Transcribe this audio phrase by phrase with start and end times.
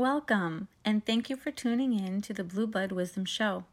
[0.00, 3.64] Welcome, and thank you for tuning in to the Blueblood Wisdom Show,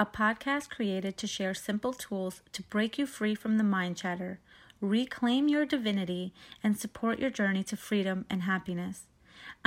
[0.00, 4.38] a podcast created to share simple tools to break you free from the mind chatter,
[4.80, 6.32] reclaim your divinity,
[6.64, 9.02] and support your journey to freedom and happiness.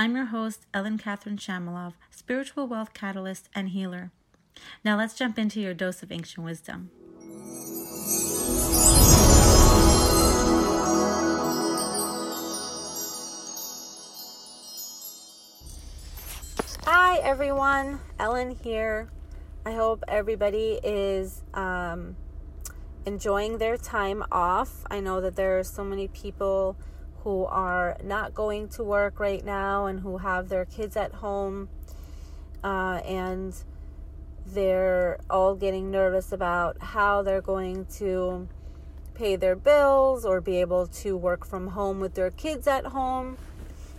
[0.00, 4.10] I'm your host, Ellen Catherine Shamalov, spiritual wealth catalyst and healer.
[4.84, 6.90] Now let's jump into your dose of ancient wisdom.
[17.22, 19.08] Everyone, Ellen here.
[19.66, 22.16] I hope everybody is um,
[23.04, 24.84] enjoying their time off.
[24.90, 26.76] I know that there are so many people
[27.22, 31.68] who are not going to work right now and who have their kids at home
[32.64, 33.54] uh, and
[34.46, 38.48] they're all getting nervous about how they're going to
[39.14, 43.36] pay their bills or be able to work from home with their kids at home.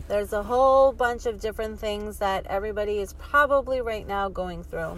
[0.07, 4.97] There's a whole bunch of different things that everybody is probably right now going through.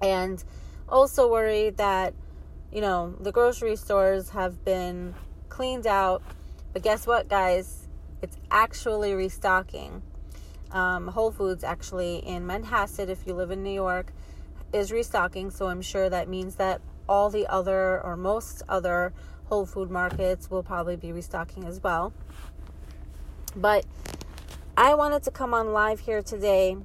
[0.00, 0.42] And
[0.88, 2.14] also worried that,
[2.72, 5.14] you know, the grocery stores have been
[5.48, 6.22] cleaned out.
[6.72, 7.88] But guess what, guys?
[8.22, 10.02] It's actually restocking.
[10.70, 14.12] Um, Whole Foods, actually, in Manhasset, if you live in New York,
[14.72, 15.50] is restocking.
[15.50, 19.12] So I'm sure that means that all the other or most other
[19.46, 22.12] Whole Food markets will probably be restocking as well.
[23.58, 23.84] But
[24.76, 26.76] I wanted to come on live here today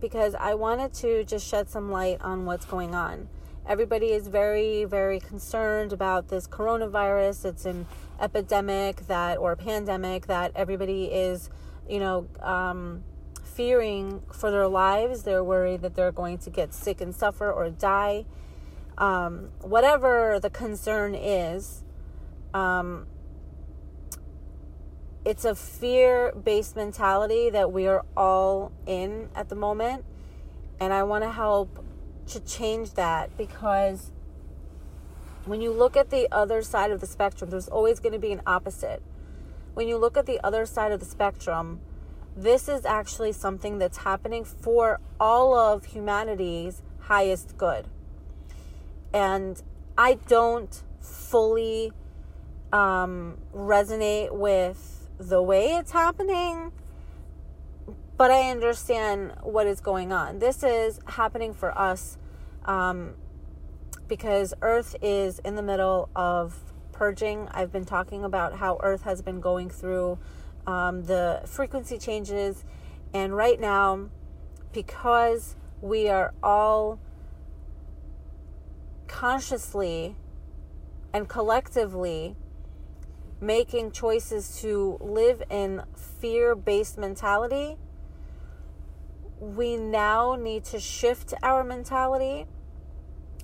[0.00, 3.28] because I wanted to just shed some light on what's going on.
[3.68, 7.44] Everybody is very, very concerned about this coronavirus.
[7.44, 7.86] It's an
[8.18, 11.50] epidemic that, or pandemic that everybody is,
[11.86, 13.04] you know, um,
[13.44, 15.24] fearing for their lives.
[15.24, 18.24] They're worried that they're going to get sick and suffer or die.
[18.96, 21.84] Um, whatever the concern is,
[22.54, 23.06] um,
[25.24, 30.04] it's a fear based mentality that we are all in at the moment.
[30.80, 31.84] And I want to help
[32.28, 34.10] to change that because
[35.44, 38.32] when you look at the other side of the spectrum, there's always going to be
[38.32, 39.02] an opposite.
[39.74, 41.80] When you look at the other side of the spectrum,
[42.36, 47.86] this is actually something that's happening for all of humanity's highest good.
[49.12, 49.62] And
[49.96, 51.92] I don't fully
[52.72, 54.91] um, resonate with
[55.28, 56.72] the way it's happening,
[58.16, 60.38] but I understand what is going on.
[60.38, 62.18] This is happening for us
[62.64, 63.14] um,
[64.08, 66.58] because Earth is in the middle of
[66.92, 67.48] purging.
[67.50, 70.18] I've been talking about how Earth has been going through
[70.66, 72.64] um, the frequency changes.
[73.12, 74.10] And right now,
[74.72, 77.00] because we are all
[79.08, 80.16] consciously
[81.12, 82.36] and collectively
[83.42, 87.76] making choices to live in fear based mentality,
[89.40, 92.46] we now need to shift our mentality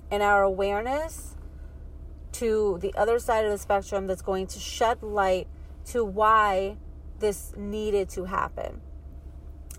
[0.09, 1.35] and our awareness
[2.31, 5.47] to the other side of the spectrum that's going to shed light
[5.83, 6.77] to why
[7.19, 8.79] this needed to happen.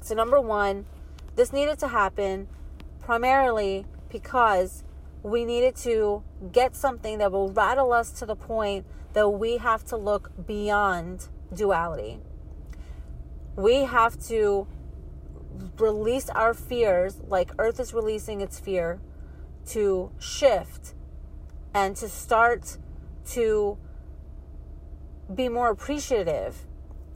[0.02, 0.84] So, number one,
[1.36, 2.48] this needed to happen
[3.00, 4.84] primarily because
[5.22, 6.22] we needed to
[6.52, 11.28] get something that will rattle us to the point that we have to look beyond
[11.54, 12.20] duality.
[13.56, 14.66] We have to
[15.78, 19.00] release our fears, like Earth is releasing its fear,
[19.66, 20.94] to shift
[21.74, 22.78] and to start
[23.32, 23.78] to
[25.32, 26.66] be more appreciative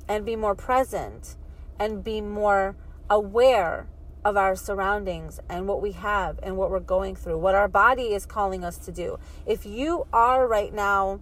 [0.09, 1.37] and be more present
[1.79, 2.77] and be more
[3.09, 3.89] aware
[4.25, 8.15] of our surroundings and what we have and what we're going through, what our body
[8.15, 9.19] is calling us to do.
[9.47, 11.21] If you are right now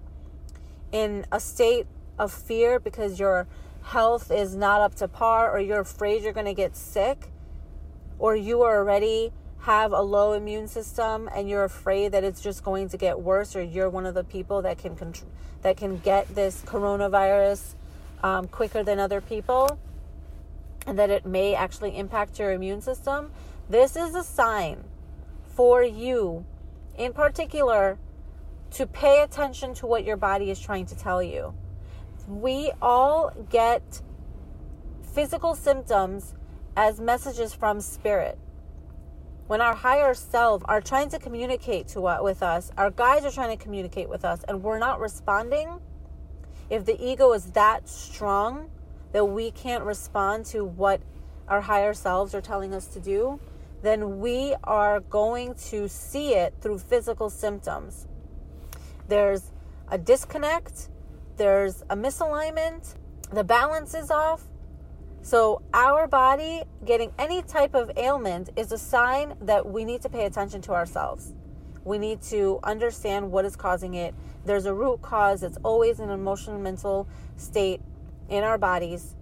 [0.93, 1.87] in a state
[2.19, 3.47] of fear because your
[3.83, 7.29] health is not up to par or you're afraid you're going to get sick
[8.19, 12.89] or you already have a low immune system and you're afraid that it's just going
[12.89, 14.97] to get worse or you're one of the people that can
[15.63, 17.75] that can get this coronavirus
[18.23, 19.79] um, quicker than other people
[20.87, 23.31] and that it may actually impact your immune system,
[23.69, 24.85] this is a sign
[25.55, 26.45] for you
[26.97, 27.99] in particular
[28.71, 31.55] to pay attention to what your body is trying to tell you.
[32.27, 34.01] We all get
[35.15, 36.35] physical symptoms
[36.77, 38.39] as messages from spirit.
[39.47, 43.31] When our higher self are trying to communicate to uh, with us, our guides are
[43.31, 45.81] trying to communicate with us, and we're not responding,
[46.71, 48.71] if the ego is that strong
[49.13, 51.01] that we can't respond to what
[51.49, 53.41] our higher selves are telling us to do,
[53.83, 58.07] then we are going to see it through physical symptoms.
[59.09, 59.53] There's
[59.89, 60.89] a disconnect,
[61.37, 62.95] there's a misalignment,
[63.33, 64.45] the balance is off,
[65.23, 70.09] So, our body getting any type of ailment is a sign that we need to
[70.09, 71.33] pay attention to ourselves.
[71.85, 74.15] We need to understand what is causing it.
[74.45, 75.45] There's a root cause.
[75.45, 77.81] It's always an emotional, mental state
[78.33, 79.15] in our bodies.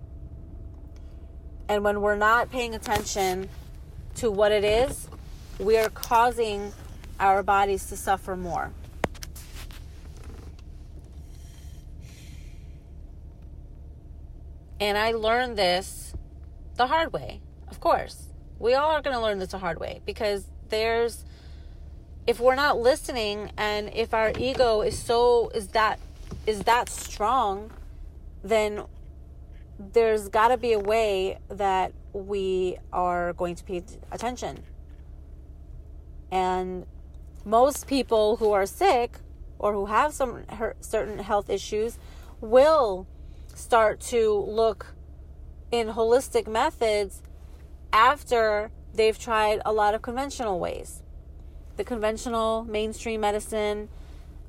[1.69, 3.49] And when we're not paying attention
[4.15, 5.09] to what it is,
[5.59, 6.73] we are causing
[7.19, 8.71] our bodies to suffer more.
[14.79, 16.15] And I learned this
[16.77, 18.29] the hard way, of course.
[18.61, 21.25] We all are going to learn this the hard way because there's
[22.29, 25.99] if we're not listening and if our ego is so is that
[26.47, 27.71] is that strong
[28.43, 28.83] then
[29.93, 33.82] there's got to be a way that we are going to pay
[34.12, 34.62] attention
[36.31, 36.87] and
[37.44, 39.19] most people who are sick
[39.59, 40.44] or who have some
[40.81, 41.99] certain health issues
[42.41, 43.06] will
[43.55, 44.94] start to look
[45.71, 47.23] in holistic methods
[47.93, 51.03] after they've tried a lot of conventional ways
[51.81, 53.88] the conventional mainstream medicine,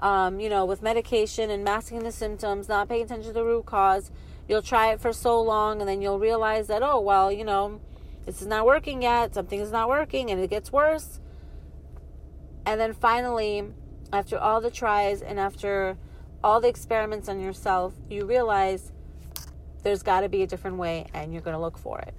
[0.02, 3.66] um, you know, with medication and masking the symptoms, not paying attention to the root
[3.66, 4.12] cause.
[4.52, 7.80] You'll try it for so long and then you'll realize that, oh, well, you know,
[8.26, 11.22] this is not working yet, something is not working, and it gets worse.
[12.66, 13.64] And then finally,
[14.12, 15.96] after all the tries and after
[16.44, 18.92] all the experiments on yourself, you realize
[19.84, 22.14] there's got to be a different way and you're going to look for it.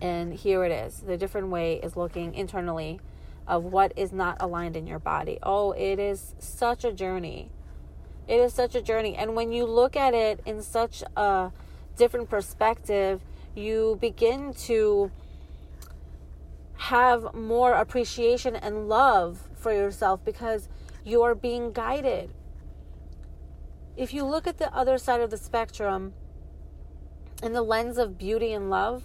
[0.00, 1.00] And here it is.
[1.00, 2.98] The different way is looking internally
[3.46, 5.38] of what is not aligned in your body.
[5.42, 7.50] Oh, it is such a journey.
[8.26, 9.16] It is such a journey.
[9.16, 11.50] And when you look at it in such a
[11.96, 13.20] different perspective,
[13.54, 15.10] you begin to
[16.76, 20.68] have more appreciation and love for yourself because
[21.04, 22.30] you are being guided.
[23.96, 26.14] If you look at the other side of the spectrum
[27.42, 29.04] in the lens of beauty and love,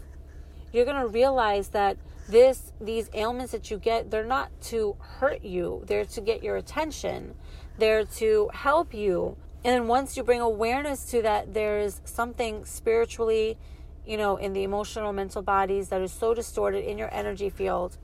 [0.72, 1.98] you're going to realize that
[2.30, 6.58] this these ailments that you get they're not to hurt you they're to get your
[6.58, 7.34] attention
[7.80, 9.38] they're to help you.
[9.64, 13.58] And then once you bring awareness to that there's something spiritually
[14.06, 17.98] you know in the emotional mental bodies that is so distorted in your energy field.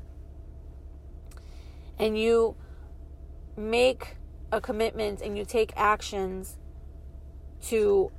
[1.98, 2.56] And you
[3.58, 4.18] make
[4.52, 6.58] a commitment and you take actions
[7.64, 8.12] to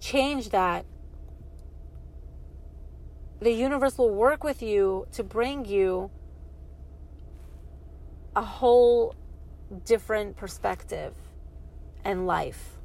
[0.00, 0.84] change that.
[3.40, 6.10] The universe will work with you to bring you
[8.34, 9.14] a whole
[9.84, 11.14] different perspective
[12.04, 12.76] and life.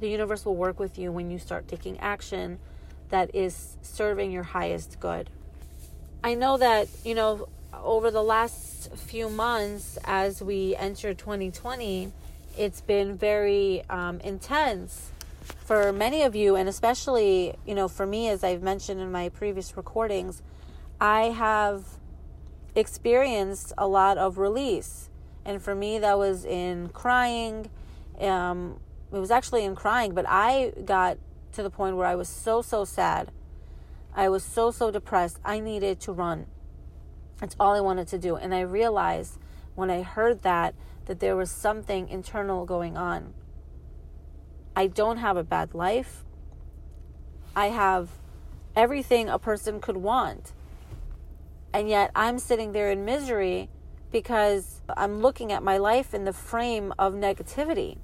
[0.00, 2.58] The universe will work with you when you start taking action
[3.10, 5.28] that is serving your highest good.
[6.22, 12.12] I know that, you know, over the last few months as we enter 2020,
[12.56, 15.10] it's been very um, intense
[15.64, 19.28] for many of you, and especially, you know, for me, as I've mentioned in my
[19.28, 20.42] previous recordings,
[21.00, 21.84] I have
[22.74, 25.08] experienced a lot of release.
[25.44, 27.70] And for me, that was in crying.
[28.20, 28.80] Um,
[29.12, 31.18] it was actually in crying, but I got
[31.52, 33.32] to the point where I was so, so sad.
[34.14, 35.38] I was so, so depressed.
[35.44, 36.46] I needed to run.
[37.38, 38.36] That's all I wanted to do.
[38.36, 39.38] And I realized
[39.74, 40.74] when I heard that,
[41.06, 43.34] that there was something internal going on.
[44.76, 46.24] I don't have a bad life.
[47.56, 48.10] I have
[48.76, 50.52] everything a person could want.
[51.72, 53.68] And yet I'm sitting there in misery
[54.10, 57.98] because I'm looking at my life in the frame of negativity.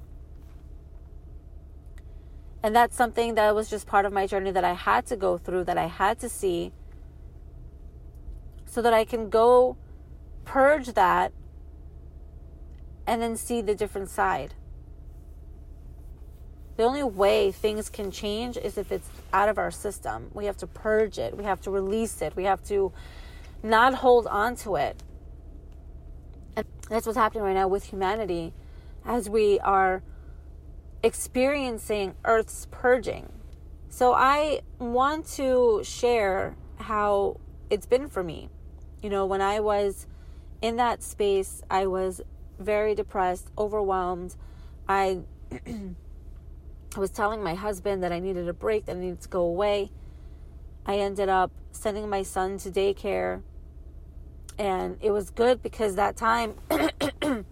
[2.62, 5.38] And that's something that was just part of my journey that I had to go
[5.38, 6.73] through, that I had to see,
[8.64, 9.76] so that I can go
[10.44, 11.32] purge that
[13.06, 14.54] and then see the different side.
[16.76, 20.30] The only way things can change is if it's out of our system.
[20.35, 22.92] We have to purge it, we have to release it, we have to
[23.63, 25.03] not hold on to it.
[26.57, 28.53] And that's what's happening right now with humanity
[29.05, 30.03] as we are
[31.03, 33.33] experiencing Earth's purging.
[33.89, 38.49] So I want to share how it's been for me.
[39.03, 40.07] You know, when I was
[40.61, 42.21] in that space, I was
[42.59, 44.37] very depressed, overwhelmed.
[44.89, 45.21] I
[45.53, 45.91] I
[46.99, 49.91] was telling my husband that I needed a break, that I needed to go away.
[50.87, 53.43] I ended up sending my son to daycare.
[54.59, 57.45] And it was good because that time, it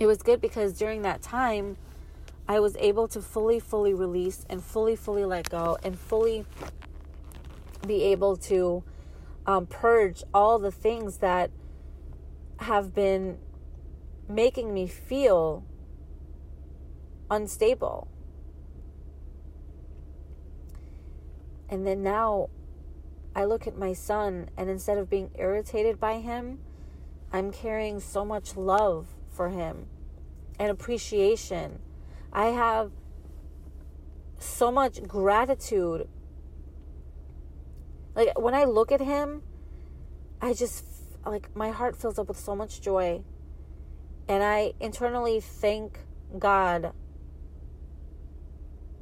[0.00, 1.76] was good because during that time,
[2.48, 6.46] I was able to fully, fully release and fully, fully let go and fully
[7.86, 8.82] be able to
[9.46, 11.50] um, purge all the things that
[12.60, 13.38] have been
[14.28, 15.64] making me feel
[17.30, 18.08] unstable.
[21.68, 22.50] And then now
[23.34, 26.60] I look at my son, and instead of being irritated by him,
[27.32, 29.86] I'm carrying so much love for him
[30.58, 31.80] and appreciation.
[32.32, 32.92] I have
[34.38, 36.08] so much gratitude.
[38.14, 39.42] Like when I look at him,
[40.40, 40.84] I just
[41.24, 43.22] like my heart fills up with so much joy.
[44.28, 46.00] And I internally thank
[46.38, 46.92] God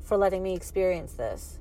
[0.02, 1.58] for letting me experience this.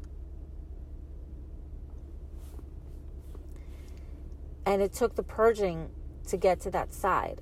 [4.66, 5.90] And it took the purging
[6.28, 7.42] to get to that side.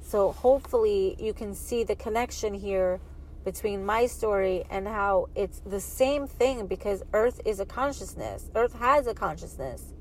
[0.00, 3.00] So hopefully you can see the connection here
[3.44, 8.50] between my story and how it's the same thing because Earth is a consciousness.
[8.54, 9.92] Earth has a consciousness.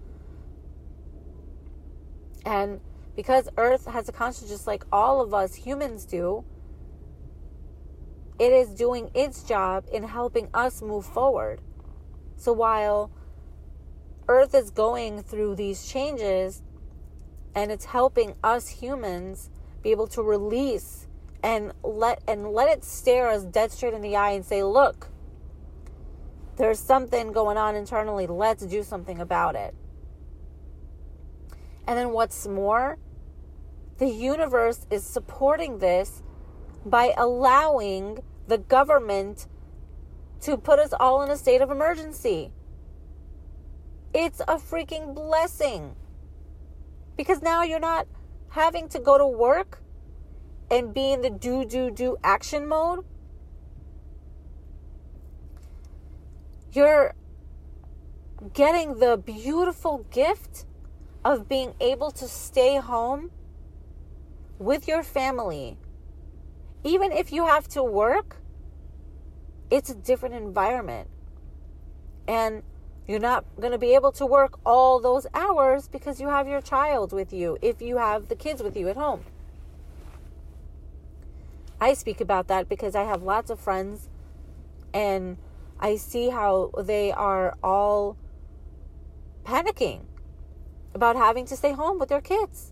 [2.45, 2.79] And
[3.15, 6.43] because Earth has a consciousness just like all of us humans do,
[8.39, 11.61] it is doing its job in helping us move forward.
[12.35, 13.11] So while
[14.27, 16.61] Earth is going through these changes
[17.55, 19.49] and it's helping us humans
[19.81, 21.07] be able to release
[21.43, 25.09] and let and let it stare us dead straight in the eye and say, "Look,
[26.55, 28.25] there's something going on internally.
[28.25, 29.75] Let's do something about it."
[31.85, 32.97] And then what's more,
[33.97, 36.23] the universe is supporting this
[36.85, 39.47] by allowing the government
[40.41, 42.51] to put us all in a state of emergency.
[44.13, 45.95] It's a freaking blessing.
[47.17, 48.07] Because now you're not
[48.49, 49.81] having to go to work
[50.69, 53.05] and be in the do, do, do action mode.
[56.71, 57.15] You're
[58.53, 60.65] getting the beautiful gift
[61.23, 63.31] of being able to stay home
[64.59, 65.77] with your family.
[66.83, 68.37] Even if you have to work,
[69.69, 71.09] it's a different environment.
[72.27, 72.63] And
[73.07, 76.61] you're not going to be able to work all those hours because you have your
[76.61, 79.23] child with you, if you have the kids with you at home.
[81.81, 84.07] I speak about that because I have lots of friends
[84.93, 85.37] and
[85.79, 88.15] I see how they are all
[89.43, 90.05] panicking
[90.93, 92.71] about having to stay home with their kids.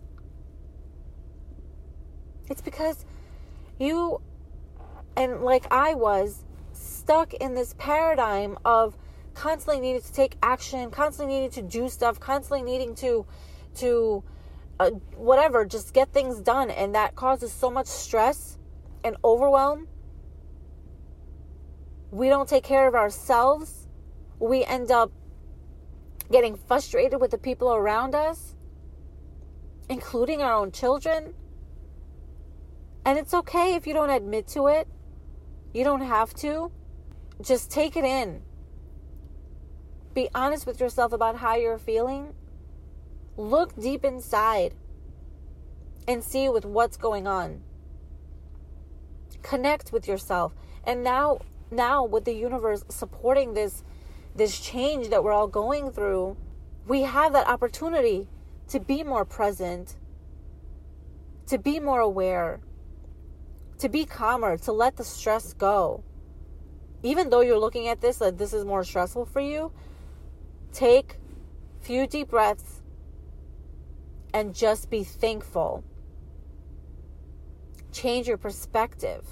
[2.48, 3.04] It's because
[3.78, 4.22] you,
[5.14, 8.96] and like I was, stuck in this paradigm of
[9.34, 13.26] constantly needed to take action, constantly needed to do stuff, constantly needing to
[13.76, 14.22] to
[14.78, 18.58] uh, whatever, just get things done, and that causes so much stress
[19.04, 19.88] and overwhelm.
[22.10, 23.88] We don't take care of ourselves.
[24.38, 25.12] We end up
[26.30, 28.54] getting frustrated with the people around us,
[29.88, 31.34] including our own children.
[33.04, 34.88] And it's okay if you don't admit to it.
[35.72, 36.70] You don't have to.
[37.40, 38.42] Just take it in
[40.14, 42.34] be honest with yourself about how you're feeling.
[43.36, 44.74] Look deep inside
[46.06, 47.62] and see with what's going on.
[49.42, 50.54] Connect with yourself.
[50.84, 51.40] And now
[51.70, 53.82] now with the universe supporting this
[54.34, 56.36] this change that we're all going through,
[56.86, 58.28] we have that opportunity
[58.68, 59.96] to be more present,
[61.46, 62.60] to be more aware,
[63.78, 66.02] to be calmer, to let the stress go.
[67.02, 69.72] Even though you're looking at this like this is more stressful for you,
[70.72, 71.16] Take
[71.80, 72.82] few deep breaths
[74.32, 75.84] and just be thankful.
[77.92, 79.26] Change your perspective.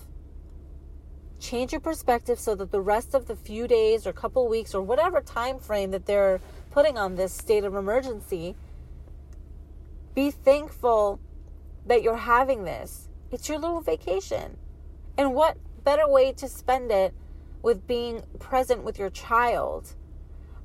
[1.38, 4.82] Change your perspective so that the rest of the few days or couple weeks or
[4.82, 8.54] whatever time frame that they're putting on this state of emergency,
[10.14, 11.18] be thankful
[11.86, 13.08] that you're having this.
[13.30, 14.58] It's your little vacation.
[15.16, 17.14] And what better way to spend it
[17.62, 19.94] with being present with your child?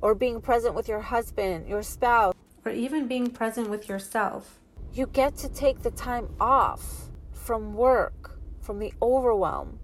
[0.06, 2.32] Or being present with your husband, your spouse,
[2.64, 4.60] or even being present with yourself.
[4.94, 9.80] You get to take the time off from work, from the overwhelm,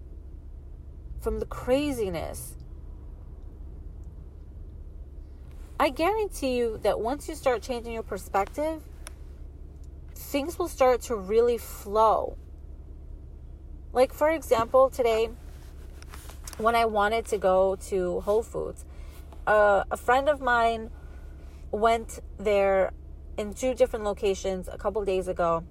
[1.19, 2.55] from the craziness.
[5.77, 8.81] I guarantee you that once you start changing your perspective,
[10.15, 12.37] things will start to really flow.
[13.91, 15.31] Like, for example, today,
[16.59, 18.85] when I wanted to go to Whole Foods,
[19.47, 20.89] uh, a friend of mine
[21.71, 22.91] went there
[23.37, 25.63] in two different locations a couple days ago.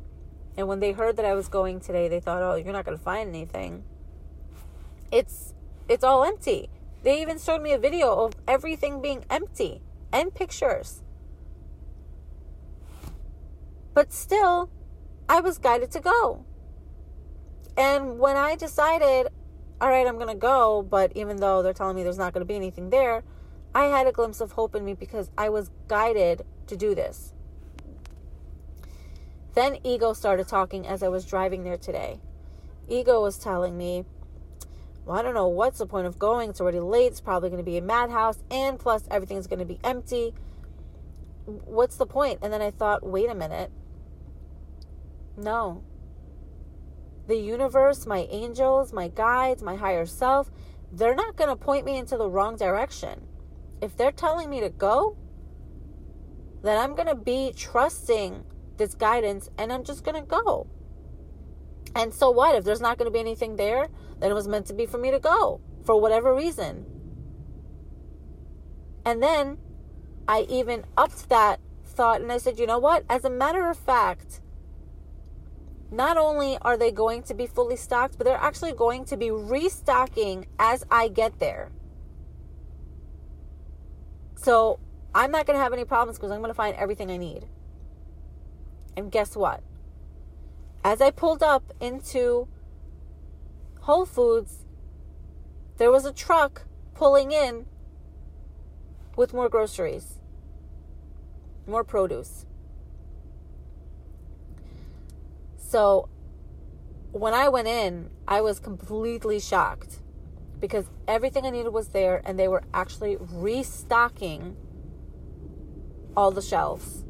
[0.56, 2.98] And when they heard that I was going today, they thought, "Oh, you're not going
[2.98, 3.84] to find anything."
[5.10, 5.54] It's
[5.88, 6.68] it's all empty.
[7.02, 9.80] They even showed me a video of everything being empty
[10.12, 11.02] and pictures.
[13.94, 14.70] But still,
[15.28, 16.44] I was guided to go.
[17.76, 19.28] And when I decided,
[19.80, 22.42] all right, I'm going to go, but even though they're telling me there's not going
[22.42, 23.24] to be anything there,
[23.74, 27.32] I had a glimpse of hope in me because I was guided to do this.
[29.54, 32.20] Then ego started talking as I was driving there today.
[32.88, 34.04] Ego was telling me,
[35.04, 36.50] well, I don't know what's the point of going.
[36.50, 37.12] It's already late.
[37.12, 38.38] It's probably going to be a madhouse.
[38.50, 40.34] And plus, everything's going to be empty.
[41.44, 42.38] What's the point?
[42.42, 43.70] And then I thought, wait a minute.
[45.36, 45.82] No.
[47.26, 50.50] The universe, my angels, my guides, my higher self,
[50.92, 53.26] they're not going to point me into the wrong direction.
[53.82, 55.16] If they're telling me to go,
[56.62, 58.44] then I'm going to be trusting
[58.78, 60.68] this guidance and I'm just going to go.
[61.94, 62.54] And so what?
[62.54, 63.88] If there's not going to be anything there,
[64.20, 66.86] then it was meant to be for me to go for whatever reason.
[69.04, 69.58] And then
[70.28, 73.04] I even upped that thought and I said, you know what?
[73.10, 74.40] As a matter of fact,
[75.90, 79.30] not only are they going to be fully stocked, but they're actually going to be
[79.30, 81.72] restocking as I get there.
[84.42, 84.80] So
[85.14, 87.46] I'm not going to have any problems because I'm going to find everything I need.
[88.96, 89.62] And guess what?
[90.82, 92.48] As I pulled up into
[93.82, 94.64] Whole Foods,
[95.76, 96.62] there was a truck
[96.94, 97.66] pulling in
[99.16, 100.18] with more groceries,
[101.64, 102.44] more produce.
[105.56, 106.08] So
[107.12, 110.01] when I went in, I was completely shocked
[110.62, 114.56] because everything I needed was there and they were actually restocking
[116.16, 117.04] all the shelves.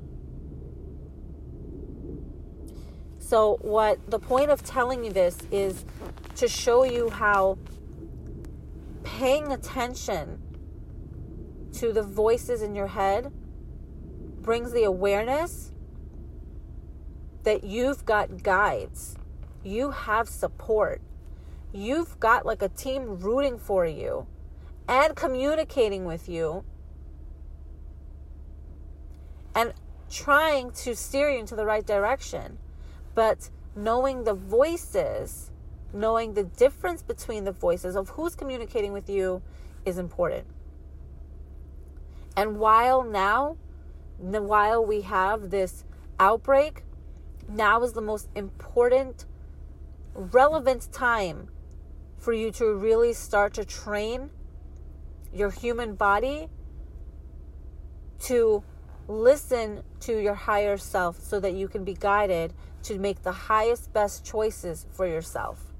[3.19, 5.85] So, what the point of telling you this is
[6.37, 7.59] to show you how
[9.05, 10.41] paying attention
[11.75, 13.33] to the voices in your head
[14.41, 15.73] brings the awareness
[17.43, 19.17] that you've got guides,
[19.63, 21.03] you have support,
[21.73, 24.27] you've got like a team rooting for you
[24.89, 26.65] and communicating with you
[29.55, 29.73] and
[30.11, 32.59] trying to steer you into the right direction.
[33.15, 35.51] But knowing the voices,
[35.93, 39.43] knowing the difference between the voices of who's communicating with you
[39.85, 40.47] is important.
[42.37, 43.57] And while now,
[44.19, 45.85] while we have this
[46.19, 46.83] outbreak,
[47.49, 49.27] now is the most important,
[50.15, 51.49] relevant time
[52.23, 54.31] for you to really start to train
[55.35, 56.49] your human body
[58.21, 58.63] to
[59.09, 62.53] listen to your higher self so that you can be guided
[62.85, 65.73] to make the highest, best choices for yourself.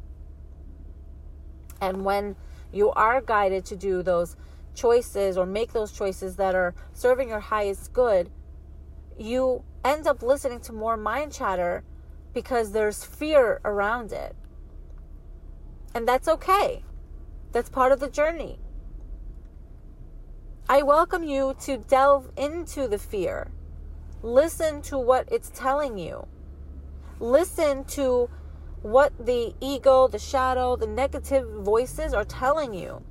[1.81, 2.35] And when
[2.73, 4.37] you are guided to do those
[4.75, 8.31] choices or make those choices that are serving your highest good,
[9.17, 11.85] you end up listening to more mind chatter
[12.35, 14.35] because there's fear around it.
[15.95, 16.85] And that's okay.
[17.53, 18.59] That's part of the journey.
[20.69, 23.51] I welcome you to delve into the fear.
[24.23, 26.27] Listen to what it's telling you.
[27.21, 28.31] Listen to
[28.81, 33.03] what the ego, the shadow, the negative voices are telling you.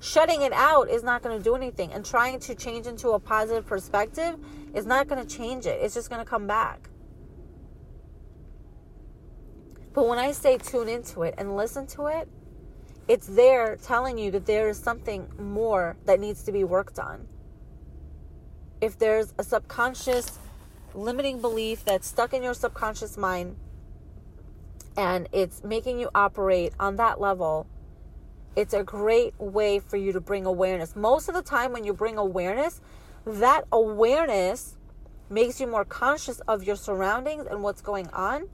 [0.00, 3.18] Shutting it out is not going to do anything, and trying to change into a
[3.18, 4.36] positive perspective
[4.74, 5.80] is not going to change it.
[5.82, 6.90] It's just going to come back.
[9.96, 12.28] But when I say tune into it and listen to it,
[13.08, 17.26] it's there telling you that there is something more that needs to be worked on.
[18.82, 20.38] If there's a subconscious
[20.92, 23.56] limiting belief that's stuck in your subconscious mind
[24.98, 27.66] and it's making you operate on that level,
[28.54, 30.94] it's a great way for you to bring awareness.
[30.94, 32.82] Most of the time, when you bring awareness,
[33.24, 34.76] that awareness
[35.30, 38.50] makes you more conscious of your surroundings and what's going on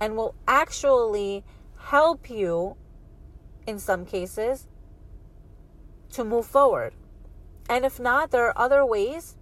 [0.00, 1.44] and will actually
[1.76, 2.76] help you
[3.66, 4.66] in some cases
[6.12, 6.94] to move forward.
[7.68, 9.36] And if not, there are other ways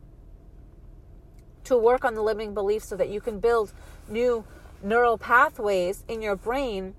[1.64, 3.72] to work on the limiting beliefs so that you can build
[4.08, 4.44] new
[4.82, 6.94] neural pathways in your brain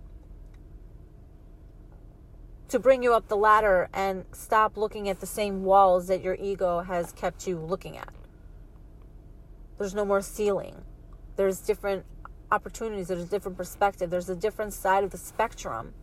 [2.70, 6.36] to bring you up the ladder and stop looking at the same walls that your
[6.40, 8.10] ego has kept you looking at.
[9.78, 10.84] There's no more ceiling.
[11.36, 12.06] There's different
[12.54, 15.94] opportunities, there's a different perspective, there's a different side of the spectrum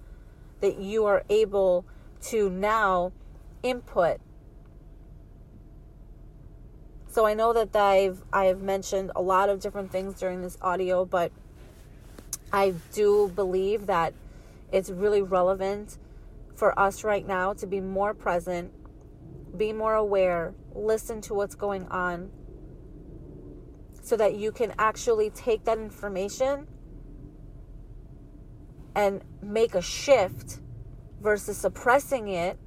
[0.61, 1.85] that you are able
[2.21, 3.13] to now
[3.63, 4.19] input.
[7.09, 11.05] So I know that I've I've mentioned a lot of different things during this audio,
[11.05, 11.33] but
[12.53, 14.13] I do believe that
[14.73, 15.99] it's really relevant
[16.57, 18.73] for us right now to be more present,
[19.57, 22.31] be more aware, listen to what's going on
[24.11, 26.67] so that you can actually take that information
[28.97, 30.59] and make a shift
[31.21, 32.59] versus suppressing it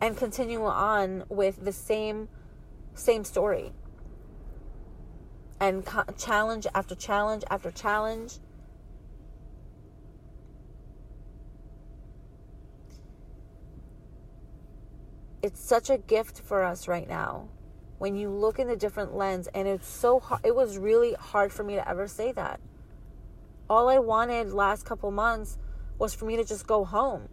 [0.00, 2.28] and continue on with the same
[2.94, 3.72] same story.
[5.58, 5.84] And
[6.16, 8.38] challenge after challenge after challenge
[15.42, 17.48] it's such a gift for us right now.
[17.98, 21.52] When you look in a different lens and it's so hard it was really hard
[21.52, 22.60] for me to ever say that.
[23.68, 25.58] All i wanted last couple months
[25.98, 27.28] was for me to just go home.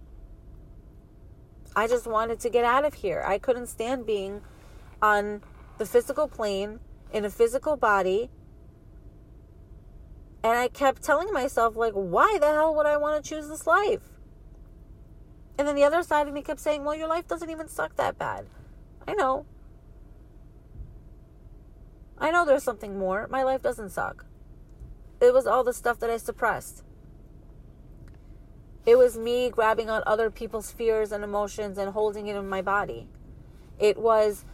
[1.76, 3.24] I just wanted to get out of here.
[3.26, 4.42] I couldn't stand being
[5.02, 5.42] on
[5.78, 6.80] the physical plane
[7.14, 8.30] in a physical body.
[10.44, 13.68] And i kept telling myself like why the hell would i want to choose this
[13.68, 14.17] life
[15.58, 17.96] and then the other side of me kept saying, well, your life doesn't even suck
[17.96, 18.46] that bad.
[19.08, 19.46] I know.
[22.20, 23.28] I know there's something more.
[23.30, 24.26] My life doesn't suck.
[25.20, 26.84] It was all the stuff that I suppressed.
[28.86, 32.62] It was me grabbing on other people's fears and emotions and holding it in my
[32.62, 33.08] body.
[33.80, 34.46] It was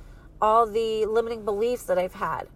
[0.42, 2.48] all the limiting beliefs that I've had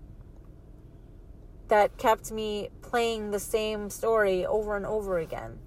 [1.67, 5.59] that kept me playing the same story over and over again.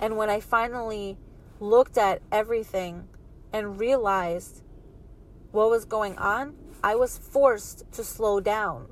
[0.00, 1.18] And when I finally
[1.60, 3.08] looked at everything
[3.52, 4.62] and realized
[5.52, 8.88] what was going on, I was forced to slow down.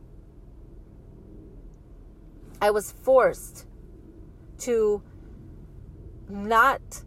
[2.60, 3.66] I was forced
[4.58, 5.02] to
[6.28, 7.02] not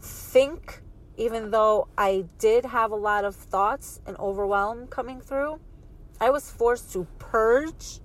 [0.00, 0.82] think,
[1.16, 5.60] even though I did have a lot of thoughts and overwhelm coming through.
[6.20, 8.00] I was forced to purge.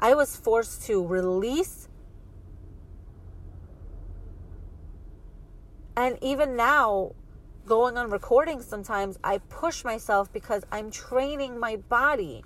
[0.00, 1.87] I was forced to release
[5.98, 7.16] And even now,
[7.66, 12.44] going on recording sometimes, I push myself because I'm training my body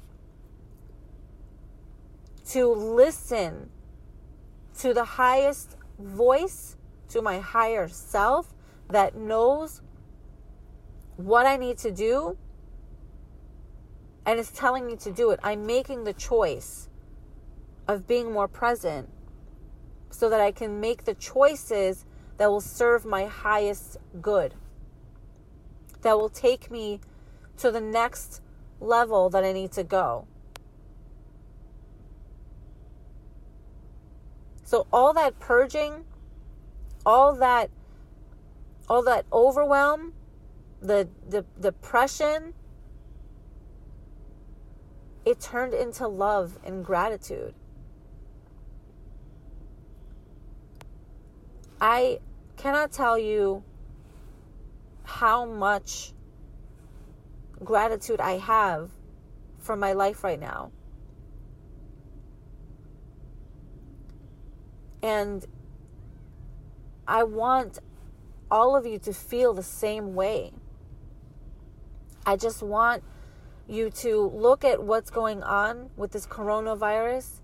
[2.48, 3.68] to listen
[4.78, 6.78] to the highest voice,
[7.10, 8.54] to my higher self
[8.88, 9.82] that knows
[11.16, 12.38] what I need to do
[14.24, 15.38] and is telling me to do it.
[15.42, 16.88] I'm making the choice
[17.86, 19.10] of being more present
[20.08, 22.06] so that I can make the choices
[22.42, 24.52] that will serve my highest good,
[26.00, 26.98] that will take me
[27.56, 28.40] to the next
[28.80, 30.26] level that I need to go.
[34.64, 36.04] So all that purging,
[37.06, 37.70] all that
[38.88, 40.12] all that overwhelm,
[40.80, 42.54] the the depression,
[45.24, 47.54] it turned into love and gratitude.
[51.80, 52.18] I
[52.62, 53.64] cannot tell you
[55.02, 56.12] how much
[57.64, 58.88] gratitude I have
[59.58, 60.70] for my life right now.
[65.02, 65.44] And
[67.08, 67.80] I want
[68.48, 70.52] all of you to feel the same way.
[72.24, 73.02] I just want
[73.66, 77.40] you to look at what's going on with this coronavirus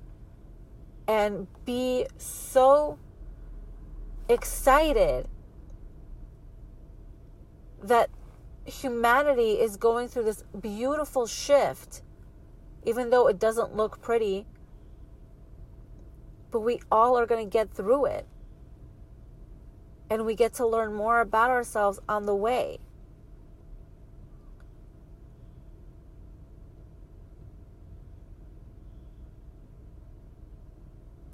[1.09, 3.01] and be so
[4.29, 5.29] excited
[7.83, 8.11] that
[8.65, 12.03] humanity is going through this beautiful shift,
[12.85, 14.47] even though it doesn't look pretty.
[16.51, 18.27] But we all are going to get through it.
[20.11, 22.79] And we get to learn more about ourselves on the way.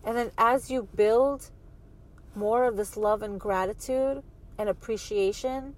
[0.04, 1.50] And then as you build
[2.36, 4.22] more of this love and gratitude
[4.58, 5.74] and appreciation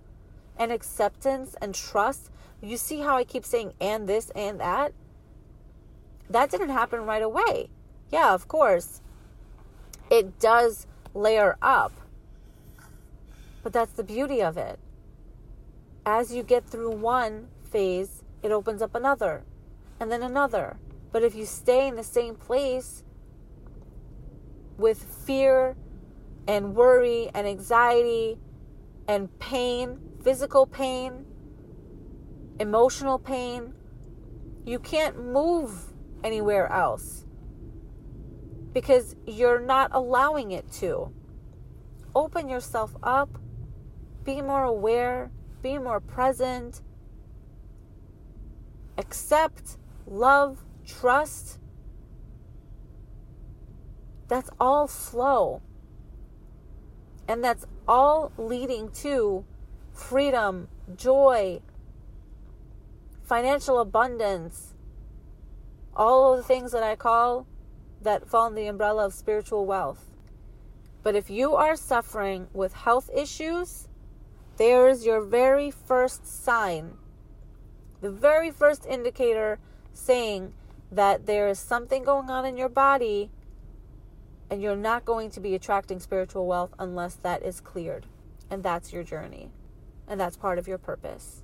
[0.59, 2.31] and acceptance and trust.
[2.63, 4.93] You see how I keep saying and this and that?
[6.31, 7.69] That didn't happen right away.
[8.11, 9.01] Yeah, of course.
[10.11, 11.93] It does layer up.
[13.63, 14.79] But that's the beauty of it.
[16.05, 19.43] As you get through one phase, it opens up another
[19.99, 20.77] and then another.
[21.11, 23.03] But if you stay in the same place
[24.79, 25.75] with fear
[26.49, 28.39] and worry and anxiety
[29.09, 31.25] and pain, physical pain,
[32.61, 33.73] emotional pain.
[34.65, 35.93] You can't move
[36.25, 37.25] anywhere else
[38.73, 41.13] because you're not allowing it to.
[42.15, 43.39] Open yourself up,
[44.25, 45.31] be more aware,
[45.63, 46.83] be more present,
[48.99, 51.59] accept, love, trust.
[54.29, 55.63] That's all flow.
[57.29, 59.45] And that's all leading to
[59.93, 61.61] freedom, joy,
[63.25, 64.75] financial abundance,
[65.95, 67.47] all of the things that I call
[68.03, 70.11] that fall in the umbrella of spiritual wealth.
[71.03, 73.89] But if you are suffering with health issues,
[74.57, 76.95] There's your very first sign,
[78.01, 79.59] the very first indicator
[79.93, 80.55] saying
[80.91, 83.31] that there is something going on in your body
[84.51, 88.07] and you're not going to be attracting spiritual wealth unless that is cleared.
[88.51, 89.51] And that's your journey.
[90.07, 91.43] And that's part of your purpose.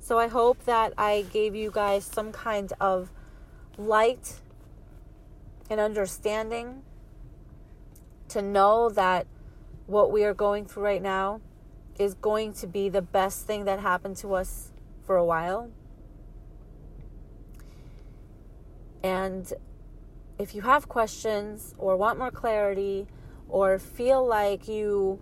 [0.00, 3.10] So I hope that I gave you guys some kind of
[3.76, 4.40] light
[5.70, 6.82] and understanding
[8.28, 9.26] to know that
[9.86, 11.40] what we are going through right now
[11.98, 14.72] is going to be the best thing that happened to us
[15.04, 15.70] for a while.
[19.02, 19.52] And
[20.42, 23.06] if you have questions or want more clarity
[23.48, 25.20] or feel like you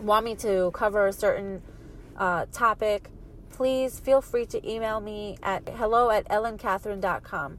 [0.00, 1.62] want me to cover a certain
[2.16, 3.10] uh, topic,
[3.50, 7.58] please feel free to email me at hello at ellencatherine.com.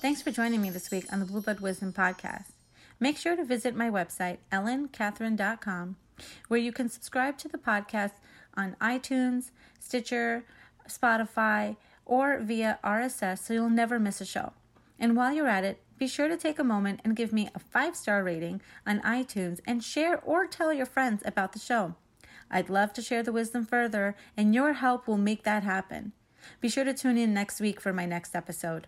[0.00, 2.52] Thanks for joining me this week on the Blueblood Wisdom Podcast.
[3.00, 5.96] Make sure to visit my website, ellencatherine.com,
[6.48, 8.12] where you can subscribe to the podcast
[8.54, 10.44] on iTunes, Stitcher,
[10.88, 14.52] Spotify, or via RSS so you'll never miss a show.
[14.98, 17.58] And while you're at it, be sure to take a moment and give me a
[17.58, 21.94] five star rating on iTunes and share or tell your friends about the show.
[22.50, 26.12] I'd love to share the wisdom further, and your help will make that happen.
[26.60, 28.86] Be sure to tune in next week for my next episode.